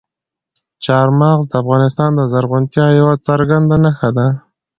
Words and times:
چار 0.85 1.07
مغز 1.19 1.43
د 1.49 1.53
افغانستان 1.63 2.11
د 2.15 2.21
زرغونتیا 2.31 2.85
یوه 2.99 3.13
څرګنده 3.27 3.75
نښه 3.83 4.09
ده. 4.17 4.27